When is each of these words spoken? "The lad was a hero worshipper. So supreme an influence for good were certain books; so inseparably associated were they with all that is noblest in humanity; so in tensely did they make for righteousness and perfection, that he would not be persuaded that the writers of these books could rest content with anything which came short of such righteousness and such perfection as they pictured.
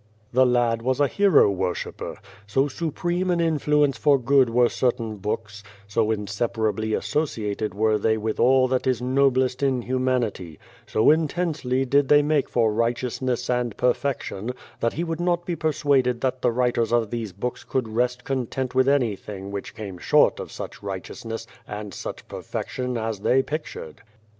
"The 0.33 0.47
lad 0.47 0.81
was 0.81 0.99
a 0.99 1.05
hero 1.07 1.51
worshipper. 1.51 2.17
So 2.47 2.67
supreme 2.67 3.29
an 3.29 3.39
influence 3.39 3.99
for 3.99 4.17
good 4.17 4.49
were 4.49 4.67
certain 4.67 5.17
books; 5.17 5.61
so 5.87 6.09
inseparably 6.09 6.95
associated 6.95 7.75
were 7.75 7.99
they 7.99 8.17
with 8.17 8.39
all 8.39 8.67
that 8.69 8.87
is 8.87 8.99
noblest 8.99 9.61
in 9.61 9.83
humanity; 9.83 10.57
so 10.87 11.11
in 11.11 11.27
tensely 11.27 11.85
did 11.87 12.07
they 12.07 12.23
make 12.23 12.49
for 12.49 12.73
righteousness 12.73 13.47
and 13.47 13.77
perfection, 13.77 14.53
that 14.79 14.93
he 14.93 15.03
would 15.03 15.21
not 15.21 15.45
be 15.45 15.55
persuaded 15.55 16.21
that 16.21 16.41
the 16.41 16.49
writers 16.49 16.91
of 16.91 17.11
these 17.11 17.31
books 17.31 17.63
could 17.63 17.87
rest 17.87 18.23
content 18.23 18.73
with 18.73 18.89
anything 18.89 19.51
which 19.51 19.75
came 19.75 19.99
short 19.99 20.39
of 20.39 20.51
such 20.51 20.81
righteousness 20.81 21.45
and 21.67 21.93
such 21.93 22.27
perfection 22.27 22.97
as 22.97 23.19
they 23.19 23.43
pictured. 23.43 24.01